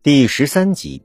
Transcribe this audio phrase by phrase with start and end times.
[0.00, 1.02] 第十三集，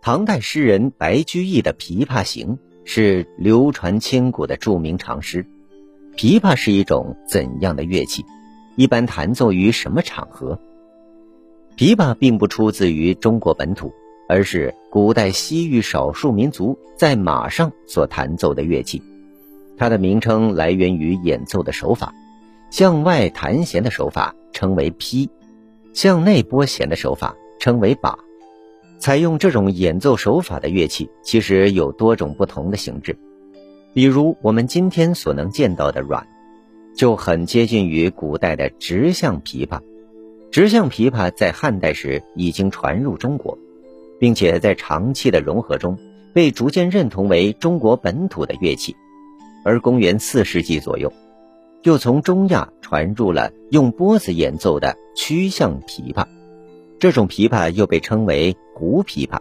[0.00, 5.44] 唐代诗人白居易的《琵琶行》是流传千古的著名长诗。
[6.16, 8.24] 琵琶是一种怎样的乐器？
[8.76, 10.60] 一般弹奏于什么场合？
[11.76, 13.92] 琵琶并不出自于中国本土，
[14.28, 19.02] 而是古代西域少数民族在马上所弹奏的乐器。
[19.76, 22.14] 它的名称来源于演奏的手法，
[22.70, 25.28] 向外弹弦的手法称为劈，
[25.92, 28.16] 向内拨弦的手法称为把。
[28.98, 33.18] 采用这种演奏手法的乐器，其实有多种不同的形制。
[33.92, 36.26] 比如我们今天所能见到的阮，
[36.94, 39.80] 就很接近于古代的直向琵琶。
[40.50, 43.58] 直向琵琶在汉代时已经传入中国，
[44.18, 45.98] 并且在长期的融合中，
[46.32, 48.96] 被逐渐认同为中国本土的乐器。
[49.64, 51.12] 而公元四世纪左右，
[51.82, 56.26] 又从中亚传入了用拨子演奏的曲向琵琶。
[56.98, 59.38] 这种琵琶又被称为胡琵琶，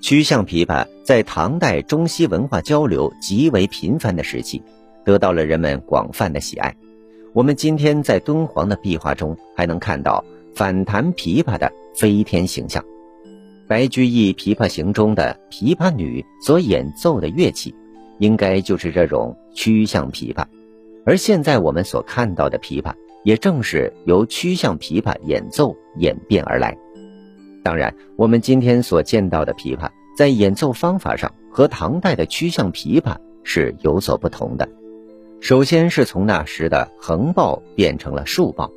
[0.00, 4.60] 曲项琵琶在唐代中西文化交流极为频繁的时期，
[5.04, 6.74] 得到了人们广泛的喜爱。
[7.32, 10.24] 我们今天在敦煌的壁画中还能看到
[10.54, 12.84] 反弹琵琶的飞天形象。
[13.68, 17.74] 白居易《琵琶行》中的琵琶女所演奏的乐器，
[18.18, 20.44] 应该就是这种曲项琵琶，
[21.06, 22.92] 而现在我们所看到的琵琶。
[23.24, 26.76] 也正是由曲项琵琶演奏演变而来。
[27.62, 34.68] 当然，我们今天所见到的琵琶在演奏方法上和唐代的曲项琵琶是有所不同的。
[35.40, 38.70] 首先是从那时的横抱变成了竖抱，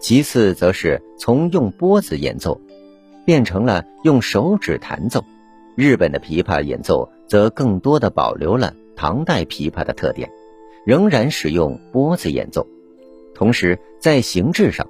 [0.00, 2.60] 其次则是从用拨子演奏
[3.24, 5.24] 变成了用手指弹奏。
[5.76, 10.28] 日本的琵琶演奏则更多的保留了唐代琵琶的特点，
[10.84, 12.66] 仍然使用拨子演奏。
[13.38, 14.88] 同时，在形制上，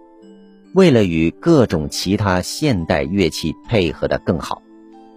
[0.74, 4.62] 为了与各种其他现代乐器配合的更好，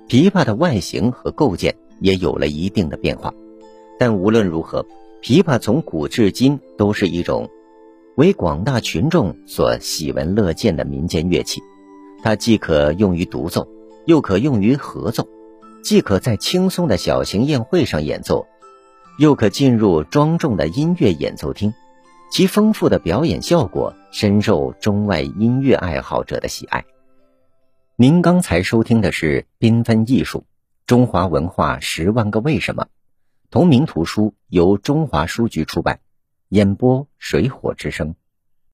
[0.09, 3.33] 琵琶的外形和构建也有了一定的变化。
[3.97, 4.85] 但无论如何，
[5.21, 7.49] 琵琶从古至今都是一种
[8.17, 11.61] 为广大群众所喜闻乐见的民间乐器。
[12.21, 13.65] 它既可用于独奏，
[14.05, 15.23] 又可用于合奏；
[15.81, 18.45] 既可在轻松的小型宴会上演奏，
[19.17, 21.73] 又可进入庄重的音乐演奏厅。
[22.31, 26.85] 其丰富的表演效果深受中外音乐爱好者的喜爱。
[27.97, 30.45] 您刚才收听的是《缤纷艺术：
[30.87, 32.85] 中华文化十万个为什么》，
[33.49, 35.99] 同名图书由中华书局出版，
[36.47, 38.15] 演播水火之声。